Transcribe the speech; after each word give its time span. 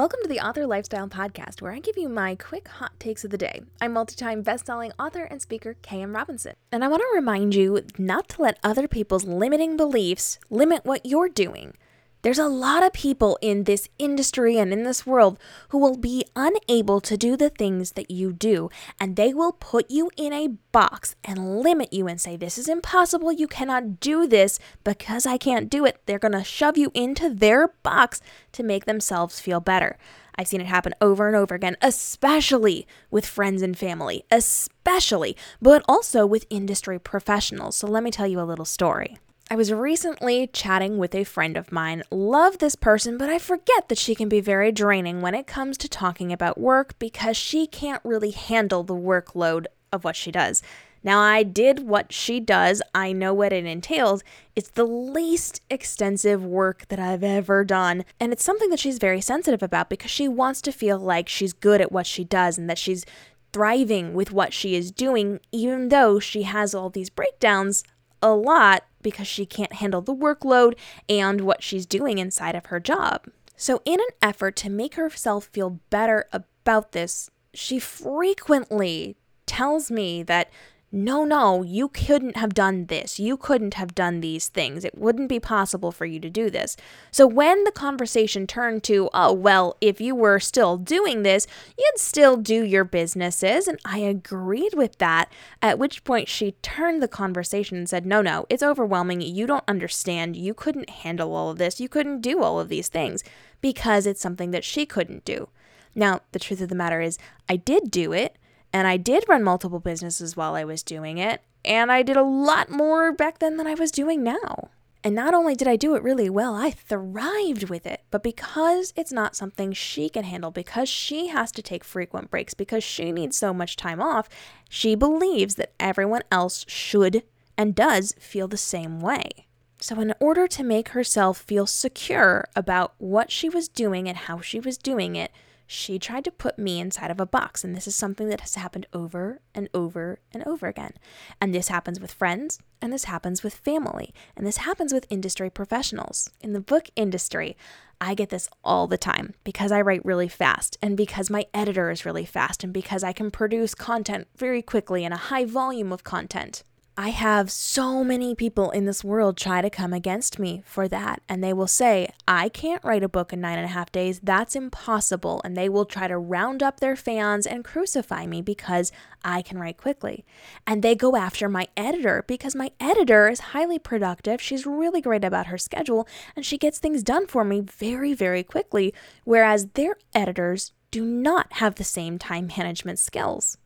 Welcome 0.00 0.20
to 0.22 0.30
the 0.30 0.40
Author 0.40 0.66
Lifestyle 0.66 1.08
Podcast, 1.08 1.60
where 1.60 1.72
I 1.72 1.78
give 1.78 1.98
you 1.98 2.08
my 2.08 2.34
quick 2.34 2.68
hot 2.68 2.98
takes 2.98 3.22
of 3.22 3.30
the 3.30 3.36
day. 3.36 3.60
I'm 3.82 3.92
multi-time 3.92 4.40
best-selling 4.40 4.92
author 4.98 5.24
and 5.24 5.42
speaker 5.42 5.76
K.M. 5.82 6.14
Robinson, 6.14 6.54
and 6.72 6.82
I 6.82 6.88
want 6.88 7.02
to 7.02 7.12
remind 7.14 7.54
you 7.54 7.84
not 7.98 8.30
to 8.30 8.40
let 8.40 8.58
other 8.64 8.88
people's 8.88 9.24
limiting 9.24 9.76
beliefs 9.76 10.38
limit 10.48 10.86
what 10.86 11.04
you're 11.04 11.28
doing. 11.28 11.74
There's 12.22 12.38
a 12.38 12.48
lot 12.48 12.82
of 12.82 12.92
people 12.92 13.38
in 13.40 13.64
this 13.64 13.88
industry 13.98 14.58
and 14.58 14.74
in 14.74 14.82
this 14.82 15.06
world 15.06 15.38
who 15.70 15.78
will 15.78 15.96
be 15.96 16.24
unable 16.36 17.00
to 17.00 17.16
do 17.16 17.34
the 17.34 17.48
things 17.48 17.92
that 17.92 18.10
you 18.10 18.34
do, 18.34 18.68
and 19.00 19.16
they 19.16 19.32
will 19.32 19.52
put 19.52 19.90
you 19.90 20.10
in 20.18 20.34
a 20.34 20.48
box 20.70 21.16
and 21.24 21.60
limit 21.60 21.94
you 21.94 22.06
and 22.06 22.20
say, 22.20 22.36
This 22.36 22.58
is 22.58 22.68
impossible. 22.68 23.32
You 23.32 23.48
cannot 23.48 24.00
do 24.00 24.26
this 24.26 24.58
because 24.84 25.24
I 25.24 25.38
can't 25.38 25.70
do 25.70 25.86
it. 25.86 26.02
They're 26.04 26.18
going 26.18 26.32
to 26.32 26.44
shove 26.44 26.76
you 26.76 26.90
into 26.92 27.32
their 27.32 27.68
box 27.82 28.20
to 28.52 28.62
make 28.62 28.84
themselves 28.84 29.40
feel 29.40 29.60
better. 29.60 29.96
I've 30.36 30.48
seen 30.48 30.60
it 30.60 30.66
happen 30.66 30.94
over 31.00 31.26
and 31.26 31.36
over 31.36 31.54
again, 31.54 31.76
especially 31.80 32.86
with 33.10 33.26
friends 33.26 33.62
and 33.62 33.76
family, 33.76 34.24
especially, 34.30 35.36
but 35.60 35.82
also 35.88 36.26
with 36.26 36.46
industry 36.50 36.98
professionals. 36.98 37.76
So 37.76 37.86
let 37.86 38.02
me 38.02 38.10
tell 38.10 38.26
you 38.26 38.40
a 38.40 38.42
little 38.42 38.64
story. 38.64 39.16
I 39.52 39.56
was 39.56 39.72
recently 39.72 40.46
chatting 40.46 40.96
with 40.96 41.12
a 41.12 41.24
friend 41.24 41.56
of 41.56 41.72
mine. 41.72 42.04
Love 42.12 42.58
this 42.58 42.76
person, 42.76 43.18
but 43.18 43.28
I 43.28 43.40
forget 43.40 43.88
that 43.88 43.98
she 43.98 44.14
can 44.14 44.28
be 44.28 44.38
very 44.38 44.70
draining 44.70 45.20
when 45.20 45.34
it 45.34 45.48
comes 45.48 45.76
to 45.78 45.88
talking 45.88 46.32
about 46.32 46.60
work 46.60 46.96
because 47.00 47.36
she 47.36 47.66
can't 47.66 48.00
really 48.04 48.30
handle 48.30 48.84
the 48.84 48.94
workload 48.94 49.66
of 49.92 50.04
what 50.04 50.14
she 50.14 50.30
does. 50.30 50.62
Now, 51.02 51.18
I 51.18 51.42
did 51.42 51.80
what 51.80 52.12
she 52.12 52.38
does, 52.38 52.80
I 52.94 53.10
know 53.10 53.34
what 53.34 53.52
it 53.52 53.64
entails. 53.64 54.22
It's 54.54 54.70
the 54.70 54.84
least 54.84 55.62
extensive 55.68 56.44
work 56.44 56.86
that 56.86 57.00
I've 57.00 57.24
ever 57.24 57.64
done. 57.64 58.04
And 58.20 58.32
it's 58.32 58.44
something 58.44 58.70
that 58.70 58.78
she's 58.78 58.98
very 58.98 59.20
sensitive 59.20 59.64
about 59.64 59.90
because 59.90 60.12
she 60.12 60.28
wants 60.28 60.60
to 60.62 60.70
feel 60.70 61.00
like 61.00 61.28
she's 61.28 61.52
good 61.52 61.80
at 61.80 61.90
what 61.90 62.06
she 62.06 62.22
does 62.22 62.56
and 62.56 62.70
that 62.70 62.78
she's 62.78 63.04
thriving 63.52 64.14
with 64.14 64.30
what 64.30 64.52
she 64.52 64.76
is 64.76 64.92
doing, 64.92 65.40
even 65.50 65.88
though 65.88 66.20
she 66.20 66.44
has 66.44 66.72
all 66.72 66.88
these 66.88 67.10
breakdowns 67.10 67.82
a 68.22 68.30
lot 68.30 68.84
because 69.02 69.26
she 69.26 69.46
can't 69.46 69.74
handle 69.74 70.00
the 70.00 70.14
workload 70.14 70.74
and 71.08 71.40
what 71.40 71.62
she's 71.62 71.86
doing 71.86 72.18
inside 72.18 72.54
of 72.54 72.66
her 72.66 72.80
job. 72.80 73.26
So, 73.56 73.82
in 73.84 74.00
an 74.00 74.08
effort 74.22 74.56
to 74.56 74.70
make 74.70 74.94
herself 74.94 75.44
feel 75.52 75.80
better 75.90 76.26
about 76.32 76.92
this, 76.92 77.30
she 77.52 77.78
frequently 77.78 79.16
tells 79.46 79.90
me 79.90 80.22
that 80.22 80.50
no, 80.92 81.24
no, 81.24 81.62
you 81.62 81.88
couldn't 81.88 82.36
have 82.36 82.52
done 82.52 82.86
this. 82.86 83.20
You 83.20 83.36
couldn't 83.36 83.74
have 83.74 83.94
done 83.94 84.20
these 84.20 84.48
things. 84.48 84.84
It 84.84 84.98
wouldn't 84.98 85.28
be 85.28 85.38
possible 85.38 85.92
for 85.92 86.04
you 86.04 86.18
to 86.18 86.28
do 86.28 86.50
this. 86.50 86.76
So 87.12 87.28
when 87.28 87.62
the 87.62 87.70
conversation 87.70 88.48
turned 88.48 88.82
to, 88.84 89.08
oh, 89.14 89.32
well, 89.32 89.76
if 89.80 90.00
you 90.00 90.16
were 90.16 90.40
still 90.40 90.76
doing 90.76 91.22
this, 91.22 91.46
you'd 91.78 91.98
still 91.98 92.36
do 92.36 92.64
your 92.64 92.82
businesses. 92.82 93.68
And 93.68 93.78
I 93.84 93.98
agreed 93.98 94.74
with 94.74 94.98
that. 94.98 95.32
At 95.62 95.78
which 95.78 96.02
point 96.02 96.28
she 96.28 96.52
turned 96.62 97.00
the 97.00 97.08
conversation 97.08 97.76
and 97.76 97.88
said, 97.88 98.04
no, 98.04 98.20
no, 98.20 98.46
it's 98.48 98.62
overwhelming. 98.62 99.20
You 99.20 99.46
don't 99.46 99.64
understand. 99.68 100.36
You 100.36 100.54
couldn't 100.54 100.90
handle 100.90 101.34
all 101.34 101.50
of 101.50 101.58
this. 101.58 101.80
You 101.80 101.88
couldn't 101.88 102.20
do 102.20 102.42
all 102.42 102.58
of 102.58 102.68
these 102.68 102.88
things 102.88 103.22
because 103.60 104.06
it's 104.06 104.20
something 104.20 104.50
that 104.50 104.64
she 104.64 104.86
couldn't 104.86 105.24
do. 105.24 105.50
Now, 105.94 106.20
the 106.32 106.38
truth 106.40 106.60
of 106.60 106.68
the 106.68 106.74
matter 106.74 107.00
is, 107.00 107.16
I 107.48 107.56
did 107.56 107.92
do 107.92 108.12
it. 108.12 108.36
And 108.72 108.86
I 108.86 108.96
did 108.96 109.24
run 109.28 109.42
multiple 109.42 109.80
businesses 109.80 110.36
while 110.36 110.54
I 110.54 110.64
was 110.64 110.82
doing 110.82 111.18
it. 111.18 111.42
And 111.64 111.90
I 111.90 112.02
did 112.02 112.16
a 112.16 112.22
lot 112.22 112.70
more 112.70 113.12
back 113.12 113.38
then 113.38 113.56
than 113.56 113.66
I 113.66 113.74
was 113.74 113.90
doing 113.90 114.22
now. 114.22 114.70
And 115.02 115.14
not 115.14 115.32
only 115.32 115.54
did 115.54 115.66
I 115.66 115.76
do 115.76 115.94
it 115.94 116.02
really 116.02 116.28
well, 116.28 116.54
I 116.54 116.70
thrived 116.70 117.70
with 117.70 117.86
it. 117.86 118.02
But 118.10 118.22
because 118.22 118.92
it's 118.96 119.12
not 119.12 119.34
something 119.34 119.72
she 119.72 120.08
can 120.10 120.24
handle, 120.24 120.50
because 120.50 120.88
she 120.88 121.28
has 121.28 121.50
to 121.52 121.62
take 121.62 121.84
frequent 121.84 122.30
breaks, 122.30 122.52
because 122.52 122.84
she 122.84 123.10
needs 123.10 123.36
so 123.36 123.54
much 123.54 123.76
time 123.76 124.00
off, 124.00 124.28
she 124.68 124.94
believes 124.94 125.54
that 125.54 125.72
everyone 125.80 126.22
else 126.30 126.66
should 126.68 127.22
and 127.56 127.74
does 127.74 128.14
feel 128.18 128.46
the 128.46 128.58
same 128.58 129.00
way. 129.00 129.46
So, 129.82 129.98
in 129.98 130.12
order 130.20 130.46
to 130.46 130.62
make 130.62 130.90
herself 130.90 131.38
feel 131.38 131.66
secure 131.66 132.46
about 132.54 132.92
what 132.98 133.30
she 133.30 133.48
was 133.48 133.68
doing 133.68 134.06
and 134.06 134.18
how 134.18 134.42
she 134.42 134.60
was 134.60 134.76
doing 134.76 135.16
it, 135.16 135.30
she 135.70 136.00
tried 136.00 136.24
to 136.24 136.32
put 136.32 136.58
me 136.58 136.80
inside 136.80 137.12
of 137.12 137.20
a 137.20 137.26
box. 137.26 137.62
And 137.62 137.76
this 137.76 137.86
is 137.86 137.94
something 137.94 138.28
that 138.28 138.40
has 138.40 138.56
happened 138.56 138.86
over 138.92 139.40
and 139.54 139.68
over 139.72 140.18
and 140.34 140.44
over 140.44 140.66
again. 140.66 140.94
And 141.40 141.54
this 141.54 141.68
happens 141.68 142.00
with 142.00 142.12
friends, 142.12 142.58
and 142.82 142.92
this 142.92 143.04
happens 143.04 143.44
with 143.44 143.54
family, 143.54 144.12
and 144.36 144.44
this 144.44 144.56
happens 144.56 144.92
with 144.92 145.06
industry 145.10 145.48
professionals. 145.48 146.28
In 146.40 146.54
the 146.54 146.60
book 146.60 146.90
industry, 146.96 147.56
I 148.00 148.14
get 148.14 148.30
this 148.30 148.48
all 148.64 148.88
the 148.88 148.98
time 148.98 149.34
because 149.44 149.70
I 149.70 149.80
write 149.80 150.04
really 150.04 150.26
fast, 150.26 150.76
and 150.82 150.96
because 150.96 151.30
my 151.30 151.46
editor 151.54 151.88
is 151.92 152.04
really 152.04 152.24
fast, 152.24 152.64
and 152.64 152.72
because 152.72 153.04
I 153.04 153.12
can 153.12 153.30
produce 153.30 153.76
content 153.76 154.26
very 154.36 154.62
quickly 154.62 155.04
and 155.04 155.14
a 155.14 155.28
high 155.28 155.44
volume 155.44 155.92
of 155.92 156.02
content. 156.02 156.64
I 156.96 157.10
have 157.10 157.50
so 157.50 158.04
many 158.04 158.34
people 158.34 158.70
in 158.70 158.84
this 158.84 159.02
world 159.02 159.36
try 159.36 159.62
to 159.62 159.70
come 159.70 159.92
against 159.92 160.38
me 160.38 160.62
for 160.66 160.86
that. 160.88 161.22
And 161.28 161.42
they 161.42 161.52
will 161.52 161.66
say, 161.66 162.10
I 162.28 162.48
can't 162.48 162.84
write 162.84 163.02
a 163.02 163.08
book 163.08 163.32
in 163.32 163.40
nine 163.40 163.56
and 163.58 163.64
a 163.64 163.68
half 163.72 163.90
days. 163.90 164.20
That's 164.22 164.54
impossible. 164.54 165.40
And 165.44 165.56
they 165.56 165.68
will 165.68 165.86
try 165.86 166.08
to 166.08 166.18
round 166.18 166.62
up 166.62 166.80
their 166.80 166.96
fans 166.96 167.46
and 167.46 167.64
crucify 167.64 168.26
me 168.26 168.42
because 168.42 168.92
I 169.24 169.40
can 169.40 169.58
write 169.58 169.78
quickly. 169.78 170.24
And 170.66 170.82
they 170.82 170.94
go 170.94 171.16
after 171.16 171.48
my 171.48 171.68
editor 171.76 172.24
because 172.26 172.54
my 172.54 172.70
editor 172.78 173.28
is 173.28 173.40
highly 173.40 173.78
productive. 173.78 174.40
She's 174.40 174.66
really 174.66 175.00
great 175.00 175.24
about 175.24 175.46
her 175.46 175.58
schedule 175.58 176.06
and 176.36 176.44
she 176.44 176.58
gets 176.58 176.78
things 176.78 177.02
done 177.02 177.26
for 177.26 177.44
me 177.44 177.60
very, 177.60 178.12
very 178.12 178.42
quickly. 178.42 178.92
Whereas 179.24 179.68
their 179.68 179.96
editors 180.14 180.72
do 180.90 181.04
not 181.04 181.54
have 181.54 181.76
the 181.76 181.84
same 181.84 182.18
time 182.18 182.50
management 182.58 182.98
skills. 182.98 183.56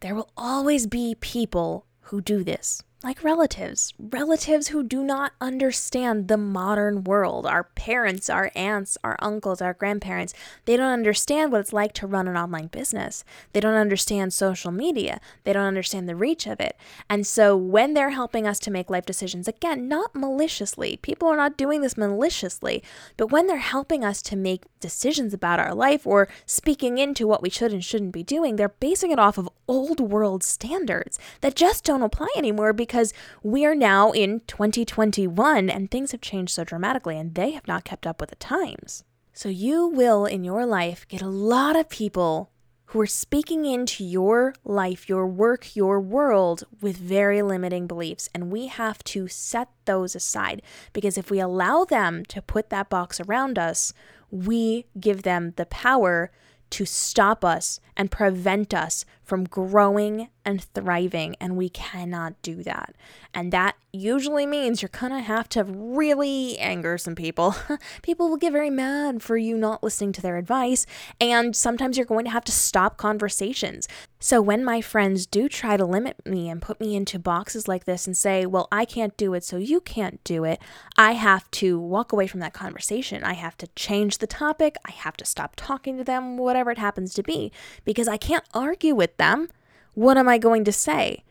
There 0.00 0.14
will 0.14 0.30
always 0.36 0.86
be 0.86 1.16
people 1.18 1.86
who 2.04 2.20
do 2.20 2.44
this 2.44 2.82
like 3.04 3.22
relatives, 3.22 3.92
relatives 3.98 4.68
who 4.68 4.82
do 4.82 5.04
not 5.04 5.32
understand 5.38 6.26
the 6.26 6.38
modern 6.38 7.04
world. 7.04 7.44
Our 7.44 7.64
parents, 7.64 8.30
our 8.30 8.50
aunts, 8.56 8.96
our 9.04 9.16
uncles, 9.20 9.60
our 9.60 9.74
grandparents, 9.74 10.32
they 10.64 10.78
don't 10.78 10.90
understand 10.90 11.52
what 11.52 11.60
it's 11.60 11.72
like 11.74 11.92
to 11.94 12.06
run 12.06 12.26
an 12.26 12.38
online 12.38 12.68
business. 12.68 13.22
They 13.52 13.60
don't 13.60 13.74
understand 13.74 14.32
social 14.32 14.70
media. 14.70 15.20
They 15.44 15.52
don't 15.52 15.66
understand 15.66 16.08
the 16.08 16.16
reach 16.16 16.46
of 16.46 16.60
it. 16.60 16.78
And 17.10 17.26
so 17.26 17.54
when 17.54 17.92
they're 17.92 18.10
helping 18.10 18.46
us 18.46 18.58
to 18.60 18.70
make 18.70 18.88
life 18.88 19.04
decisions, 19.04 19.46
again, 19.46 19.86
not 19.86 20.14
maliciously, 20.14 20.96
people 20.96 21.28
are 21.28 21.36
not 21.36 21.58
doing 21.58 21.82
this 21.82 21.98
maliciously, 21.98 22.82
but 23.18 23.30
when 23.30 23.46
they're 23.46 23.58
helping 23.58 24.02
us 24.02 24.22
to 24.22 24.36
make 24.36 24.62
decisions 24.80 25.34
about 25.34 25.60
our 25.60 25.74
life 25.74 26.06
or 26.06 26.26
speaking 26.46 26.96
into 26.96 27.26
what 27.26 27.42
we 27.42 27.50
should 27.50 27.72
and 27.72 27.84
shouldn't 27.84 28.12
be 28.12 28.22
doing, 28.22 28.56
they're 28.56 28.68
basing 28.70 29.10
it 29.10 29.18
off 29.18 29.36
of 29.36 29.48
old 29.68 30.00
world 30.00 30.42
standards 30.42 31.18
that 31.42 31.54
just 31.54 31.84
don't 31.84 32.02
apply 32.02 32.28
anymore 32.36 32.72
because 32.72 32.93
because 32.94 33.12
we 33.42 33.66
are 33.66 33.74
now 33.74 34.12
in 34.12 34.40
2021 34.46 35.68
and 35.68 35.90
things 35.90 36.12
have 36.12 36.20
changed 36.20 36.52
so 36.52 36.62
dramatically 36.62 37.18
and 37.18 37.34
they 37.34 37.50
have 37.50 37.66
not 37.66 37.82
kept 37.82 38.06
up 38.06 38.20
with 38.20 38.30
the 38.30 38.36
times. 38.36 39.02
So 39.32 39.48
you 39.48 39.88
will 39.88 40.26
in 40.26 40.44
your 40.44 40.64
life 40.64 41.04
get 41.08 41.20
a 41.20 41.26
lot 41.26 41.74
of 41.74 41.88
people 41.88 42.52
who 42.86 43.00
are 43.00 43.06
speaking 43.06 43.64
into 43.64 44.04
your 44.04 44.54
life, 44.64 45.08
your 45.08 45.26
work, 45.26 45.74
your 45.74 46.00
world 46.00 46.62
with 46.80 46.96
very 46.96 47.42
limiting 47.42 47.88
beliefs. 47.88 48.30
And 48.32 48.52
we 48.52 48.68
have 48.68 49.02
to 49.04 49.26
set 49.26 49.70
those 49.86 50.14
aside 50.14 50.62
because 50.92 51.18
if 51.18 51.32
we 51.32 51.40
allow 51.40 51.84
them 51.84 52.24
to 52.26 52.40
put 52.40 52.70
that 52.70 52.88
box 52.88 53.18
around 53.18 53.58
us, 53.58 53.92
we 54.30 54.86
give 55.00 55.24
them 55.24 55.54
the 55.56 55.66
power 55.66 56.30
to 56.70 56.84
stop 56.84 57.44
us 57.44 57.80
and 57.96 58.08
prevent 58.08 58.72
us 58.72 59.04
from 59.24 59.42
growing 59.42 60.28
and 60.44 60.62
thriving. 60.62 61.36
And 61.40 61.56
we 61.56 61.68
cannot 61.68 62.40
do 62.42 62.62
that. 62.62 62.94
And 63.32 63.52
that 63.52 63.76
usually 63.92 64.46
means 64.46 64.82
you're 64.82 64.88
to 64.88 65.20
have 65.20 65.48
to 65.50 65.64
really 65.64 66.58
anger 66.58 66.98
some 66.98 67.14
people. 67.14 67.54
people 68.02 68.28
will 68.28 68.36
get 68.36 68.52
very 68.52 68.70
mad 68.70 69.22
for 69.22 69.36
you 69.36 69.56
not 69.56 69.82
listening 69.82 70.12
to 70.12 70.22
their 70.22 70.36
advice. 70.36 70.86
And 71.20 71.54
sometimes 71.54 71.96
you're 71.96 72.06
going 72.06 72.24
to 72.24 72.30
have 72.30 72.44
to 72.44 72.52
stop 72.52 72.96
conversations. 72.96 73.88
So 74.18 74.40
when 74.40 74.64
my 74.64 74.80
friends 74.80 75.26
do 75.26 75.48
try 75.48 75.76
to 75.76 75.84
limit 75.84 76.24
me 76.24 76.48
and 76.48 76.62
put 76.62 76.80
me 76.80 76.96
into 76.96 77.18
boxes 77.18 77.68
like 77.68 77.84
this 77.84 78.06
and 78.06 78.16
say, 78.16 78.46
well, 78.46 78.68
I 78.72 78.84
can't 78.86 79.16
do 79.18 79.34
it, 79.34 79.44
so 79.44 79.58
you 79.58 79.80
can't 79.80 80.22
do 80.24 80.44
it, 80.44 80.60
I 80.96 81.12
have 81.12 81.50
to 81.52 81.78
walk 81.78 82.10
away 82.10 82.26
from 82.26 82.40
that 82.40 82.54
conversation. 82.54 83.22
I 83.22 83.34
have 83.34 83.58
to 83.58 83.66
change 83.76 84.18
the 84.18 84.26
topic. 84.26 84.76
I 84.86 84.92
have 84.92 85.16
to 85.18 85.26
stop 85.26 85.52
talking 85.56 85.98
to 85.98 86.04
them, 86.04 86.38
whatever 86.38 86.70
it 86.70 86.78
happens 86.78 87.12
to 87.14 87.22
be, 87.22 87.52
because 87.84 88.08
I 88.08 88.16
can't 88.16 88.44
argue 88.54 88.94
with 88.94 89.16
them. 89.18 89.48
What 89.94 90.16
am 90.18 90.28
I 90.28 90.38
going 90.38 90.64
to 90.64 90.72
say? 90.72 91.24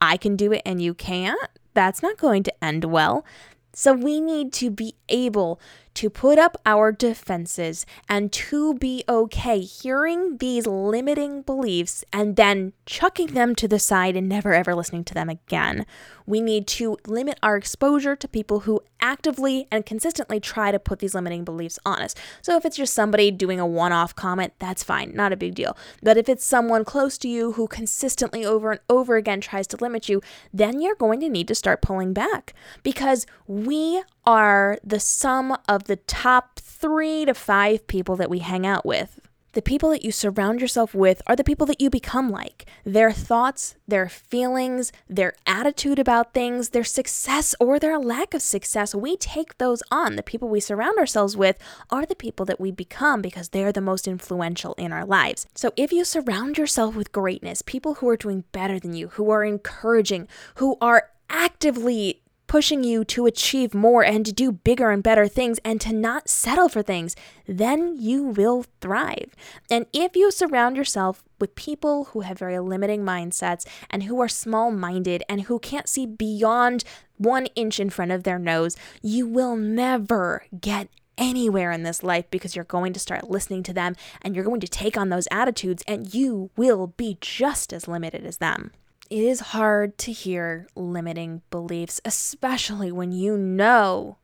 I 0.00 0.16
can 0.16 0.36
do 0.36 0.52
it 0.52 0.62
and 0.64 0.80
you 0.80 0.94
can't? 0.94 1.38
That's 1.74 2.02
not 2.02 2.16
going 2.16 2.42
to 2.44 2.64
end 2.64 2.84
well. 2.84 3.24
So 3.72 3.92
we 3.92 4.20
need 4.20 4.52
to 4.54 4.70
be 4.70 4.94
able 5.08 5.60
to 5.94 6.10
put 6.10 6.38
up 6.38 6.56
our 6.64 6.92
defenses 6.92 7.84
and 8.08 8.32
to 8.32 8.74
be 8.74 9.04
okay 9.08 9.60
hearing 9.60 10.38
these 10.38 10.66
limiting 10.66 11.42
beliefs 11.42 12.04
and 12.12 12.36
then 12.36 12.72
chucking 12.86 13.28
them 13.28 13.54
to 13.54 13.68
the 13.68 13.78
side 13.78 14.16
and 14.16 14.28
never 14.28 14.52
ever 14.54 14.74
listening 14.74 15.04
to 15.04 15.14
them 15.14 15.28
again. 15.28 15.84
We 16.26 16.40
need 16.40 16.66
to 16.68 16.96
limit 17.06 17.38
our 17.42 17.56
exposure 17.56 18.14
to 18.14 18.28
people 18.28 18.60
who 18.60 18.80
actively 19.00 19.66
and 19.72 19.84
consistently 19.84 20.38
try 20.38 20.70
to 20.70 20.78
put 20.78 21.00
these 21.00 21.14
limiting 21.14 21.44
beliefs 21.44 21.78
on 21.84 22.00
us. 22.00 22.14
So 22.40 22.56
if 22.56 22.64
it's 22.64 22.76
just 22.76 22.94
somebody 22.94 23.30
doing 23.30 23.58
a 23.58 23.66
one 23.66 23.92
off 23.92 24.14
comment, 24.14 24.52
that's 24.58 24.84
fine, 24.84 25.12
not 25.14 25.32
a 25.32 25.36
big 25.36 25.54
deal. 25.54 25.76
But 26.02 26.16
if 26.16 26.28
it's 26.28 26.44
someone 26.44 26.84
close 26.84 27.18
to 27.18 27.28
you 27.28 27.52
who 27.52 27.66
consistently 27.66 28.44
over 28.44 28.70
and 28.70 28.80
over 28.88 29.16
again 29.16 29.40
tries 29.40 29.66
to 29.68 29.76
limit 29.78 30.08
you, 30.08 30.20
then 30.52 30.80
you're 30.80 30.94
going 30.94 31.20
to 31.20 31.28
need 31.28 31.48
to 31.48 31.54
start 31.54 31.82
pulling 31.82 32.12
back 32.12 32.54
because 32.82 33.26
we 33.46 34.02
are 34.24 34.78
the 34.84 35.00
sum 35.00 35.56
of 35.68 35.79
the 35.84 35.96
top 35.96 36.58
three 36.58 37.24
to 37.24 37.34
five 37.34 37.86
people 37.86 38.16
that 38.16 38.30
we 38.30 38.40
hang 38.40 38.66
out 38.66 38.86
with. 38.86 39.20
The 39.52 39.62
people 39.62 39.90
that 39.90 40.04
you 40.04 40.12
surround 40.12 40.60
yourself 40.60 40.94
with 40.94 41.22
are 41.26 41.34
the 41.34 41.42
people 41.42 41.66
that 41.66 41.80
you 41.80 41.90
become 41.90 42.30
like. 42.30 42.66
Their 42.84 43.10
thoughts, 43.10 43.74
their 43.88 44.08
feelings, 44.08 44.92
their 45.08 45.34
attitude 45.44 45.98
about 45.98 46.32
things, 46.32 46.68
their 46.68 46.84
success 46.84 47.56
or 47.58 47.80
their 47.80 47.98
lack 47.98 48.32
of 48.32 48.42
success, 48.42 48.94
we 48.94 49.16
take 49.16 49.58
those 49.58 49.82
on. 49.90 50.14
The 50.14 50.22
people 50.22 50.48
we 50.48 50.60
surround 50.60 50.98
ourselves 50.98 51.36
with 51.36 51.58
are 51.90 52.06
the 52.06 52.14
people 52.14 52.46
that 52.46 52.60
we 52.60 52.70
become 52.70 53.22
because 53.22 53.48
they're 53.48 53.72
the 53.72 53.80
most 53.80 54.06
influential 54.06 54.74
in 54.74 54.92
our 54.92 55.04
lives. 55.04 55.48
So 55.56 55.72
if 55.76 55.92
you 55.92 56.04
surround 56.04 56.56
yourself 56.56 56.94
with 56.94 57.10
greatness, 57.10 57.60
people 57.60 57.94
who 57.94 58.08
are 58.08 58.16
doing 58.16 58.44
better 58.52 58.78
than 58.78 58.94
you, 58.94 59.08
who 59.08 59.30
are 59.30 59.42
encouraging, 59.42 60.28
who 60.56 60.76
are 60.80 61.08
actively 61.28 62.22
pushing 62.50 62.82
you 62.82 63.04
to 63.04 63.26
achieve 63.26 63.74
more 63.74 64.04
and 64.04 64.26
to 64.26 64.32
do 64.32 64.50
bigger 64.50 64.90
and 64.90 65.04
better 65.04 65.28
things 65.28 65.60
and 65.64 65.80
to 65.80 65.92
not 65.92 66.28
settle 66.28 66.68
for 66.68 66.82
things, 66.82 67.14
then 67.46 67.94
you 67.96 68.24
will 68.24 68.64
thrive. 68.80 69.36
And 69.70 69.86
if 69.92 70.16
you 70.16 70.32
surround 70.32 70.76
yourself 70.76 71.22
with 71.38 71.54
people 71.54 72.06
who 72.06 72.22
have 72.22 72.40
very 72.40 72.58
limiting 72.58 73.02
mindsets 73.02 73.64
and 73.88 74.02
who 74.02 74.20
are 74.20 74.26
small 74.26 74.72
minded 74.72 75.22
and 75.28 75.42
who 75.42 75.60
can't 75.60 75.88
see 75.88 76.06
beyond 76.06 76.82
one 77.18 77.46
inch 77.54 77.78
in 77.78 77.88
front 77.88 78.10
of 78.10 78.24
their 78.24 78.40
nose, 78.40 78.76
you 79.00 79.28
will 79.28 79.54
never 79.54 80.44
get 80.60 80.88
anywhere 81.16 81.70
in 81.70 81.84
this 81.84 82.02
life 82.02 82.24
because 82.32 82.56
you're 82.56 82.64
going 82.64 82.92
to 82.92 82.98
start 82.98 83.30
listening 83.30 83.62
to 83.62 83.72
them 83.72 83.94
and 84.22 84.34
you're 84.34 84.44
going 84.44 84.58
to 84.58 84.66
take 84.66 84.96
on 84.96 85.08
those 85.08 85.28
attitudes 85.30 85.84
and 85.86 86.12
you 86.12 86.50
will 86.56 86.88
be 86.88 87.16
just 87.20 87.72
as 87.72 87.86
limited 87.86 88.26
as 88.26 88.38
them 88.38 88.72
it 89.10 89.24
is 89.24 89.40
hard 89.40 89.98
to 89.98 90.12
hear 90.12 90.68
limiting 90.76 91.42
beliefs, 91.50 92.00
especially 92.04 92.92
when 92.92 93.10
you 93.10 93.36
know 93.36 94.18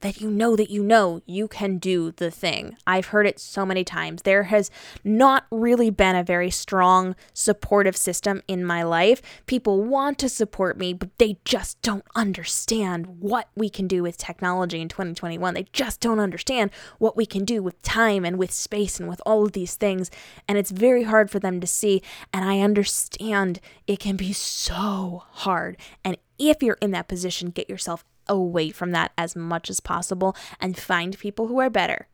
that 0.00 0.20
you 0.20 0.30
know 0.30 0.56
that 0.56 0.70
you 0.70 0.82
know 0.82 1.20
you 1.26 1.46
can 1.46 1.78
do 1.78 2.12
the 2.12 2.30
thing. 2.30 2.76
I've 2.86 3.06
heard 3.06 3.26
it 3.26 3.38
so 3.38 3.66
many 3.66 3.84
times. 3.84 4.22
There 4.22 4.44
has 4.44 4.70
not 5.04 5.46
really 5.50 5.90
been 5.90 6.16
a 6.16 6.24
very 6.24 6.50
strong 6.50 7.14
supportive 7.32 7.96
system 7.96 8.42
in 8.48 8.64
my 8.64 8.82
life. 8.82 9.20
People 9.46 9.82
want 9.82 10.18
to 10.18 10.28
support 10.28 10.78
me, 10.78 10.92
but 10.92 11.16
they 11.18 11.36
just 11.44 11.80
don't 11.82 12.04
understand 12.14 13.20
what 13.20 13.48
we 13.54 13.68
can 13.68 13.86
do 13.86 14.02
with 14.02 14.16
technology 14.16 14.80
in 14.80 14.88
2021. 14.88 15.54
They 15.54 15.66
just 15.72 16.00
don't 16.00 16.20
understand 16.20 16.70
what 16.98 17.16
we 17.16 17.26
can 17.26 17.44
do 17.44 17.62
with 17.62 17.80
time 17.82 18.24
and 18.24 18.38
with 18.38 18.52
space 18.52 18.98
and 18.98 19.08
with 19.08 19.20
all 19.26 19.44
of 19.44 19.52
these 19.52 19.76
things. 19.76 20.10
And 20.48 20.56
it's 20.56 20.70
very 20.70 21.04
hard 21.04 21.30
for 21.30 21.38
them 21.38 21.60
to 21.60 21.66
see. 21.66 22.02
And 22.32 22.44
I 22.44 22.60
understand 22.60 23.60
it 23.86 23.98
can 23.98 24.16
be 24.16 24.32
so 24.32 25.24
hard. 25.30 25.76
And 26.04 26.16
if 26.38 26.62
you're 26.62 26.78
in 26.80 26.90
that 26.92 27.08
position, 27.08 27.50
get 27.50 27.68
yourself 27.68 28.04
away 28.30 28.70
from 28.70 28.92
that 28.92 29.12
as 29.18 29.36
much 29.36 29.68
as 29.68 29.80
possible 29.80 30.34
and 30.60 30.78
find 30.78 31.18
people 31.18 31.48
who 31.48 31.58
are 31.60 31.68
better, 31.68 32.08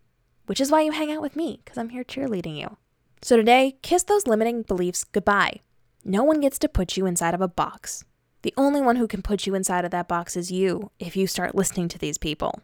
which 0.47 0.61
is 0.61 0.73
why 0.73 0.83
you 0.83 0.93
hang 0.93 1.13
out 1.13 1.23
with 1.23 1.37
me, 1.37 1.61
because 1.65 1.79
I'm 1.79 1.91
here 1.91 2.03
cheerleading 2.03 2.59
you. 2.59 2.77
So 3.23 3.37
today, 3.37 3.77
kiss 3.83 4.03
those 4.03 4.27
limiting 4.27 4.63
beliefs 4.63 5.05
goodbye. 5.05 5.61
No 6.05 6.25
one 6.25 6.41
gets 6.41 6.59
to 6.61 6.69
put 6.69 6.97
you 6.97 7.07
inside 7.07 7.35
of 7.35 7.41
a 7.41 7.49
box. 7.49 8.05
The 8.43 8.55
only 8.57 8.81
one 8.81 8.97
who 8.97 9.09
can 9.09 9.23
put 9.23 9.47
you 9.47 9.55
inside 9.55 9.85
of 9.85 9.91
that 9.91 10.09
box 10.09 10.37
is 10.37 10.53
you 10.53 10.91
if 10.99 11.17
you 11.17 11.27
start 11.27 11.55
listening 11.55 11.89
to 11.89 11.99
these 11.99 12.19
people. 12.19 12.61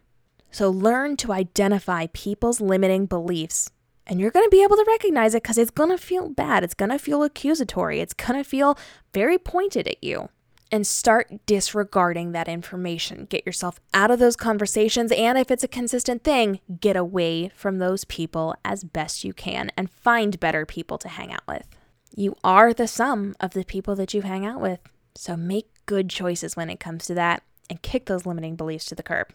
So 0.51 0.69
learn 0.69 1.17
to 1.17 1.33
identify 1.33 2.07
people's 2.13 2.61
limiting 2.61 3.05
beliefs. 3.05 3.69
And 4.05 4.19
you're 4.19 4.31
going 4.31 4.45
to 4.45 4.49
be 4.49 4.63
able 4.63 4.75
to 4.75 4.85
recognize 4.87 5.33
it 5.33 5.43
because 5.43 5.57
it's 5.57 5.71
going 5.71 5.89
to 5.89 5.97
feel 5.97 6.29
bad. 6.29 6.63
It's 6.63 6.73
going 6.73 6.91
to 6.91 6.99
feel 6.99 7.23
accusatory. 7.23 7.99
It's 7.99 8.13
going 8.13 8.41
to 8.41 8.47
feel 8.47 8.77
very 9.13 9.37
pointed 9.37 9.87
at 9.87 10.03
you 10.03 10.29
and 10.73 10.87
start 10.87 11.31
disregarding 11.45 12.31
that 12.31 12.47
information. 12.47 13.27
Get 13.29 13.45
yourself 13.45 13.79
out 13.93 14.09
of 14.09 14.17
those 14.17 14.35
conversations, 14.35 15.11
and 15.11 15.37
if 15.37 15.51
it's 15.51 15.63
a 15.63 15.67
consistent 15.67 16.23
thing, 16.23 16.61
get 16.81 16.95
away 16.95 17.51
from 17.53 17.77
those 17.77 18.05
people 18.05 18.55
as 18.65 18.83
best 18.83 19.23
you 19.23 19.33
can 19.33 19.69
and 19.77 19.91
find 19.91 20.39
better 20.39 20.65
people 20.65 20.97
to 20.97 21.09
hang 21.09 21.31
out 21.31 21.45
with. 21.47 21.67
You 22.15 22.35
are 22.43 22.73
the 22.73 22.87
sum 22.87 23.35
of 23.39 23.53
the 23.53 23.63
people 23.63 23.95
that 23.97 24.15
you 24.15 24.23
hang 24.23 24.47
out 24.47 24.59
with, 24.59 24.79
so 25.13 25.37
make 25.37 25.67
good 25.85 26.09
choices 26.09 26.55
when 26.55 26.71
it 26.71 26.79
comes 26.79 27.05
to 27.05 27.13
that 27.13 27.43
and 27.69 27.83
kick 27.83 28.07
those 28.07 28.25
limiting 28.25 28.55
beliefs 28.55 28.85
to 28.85 28.95
the 28.95 29.03
curb. 29.03 29.27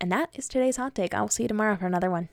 And 0.00 0.10
that 0.12 0.30
is 0.32 0.48
today's 0.48 0.78
hot 0.78 0.94
take. 0.94 1.12
I 1.12 1.20
will 1.20 1.28
see 1.28 1.42
you 1.42 1.48
tomorrow 1.48 1.76
for 1.76 1.86
another 1.86 2.10
one. 2.10 2.30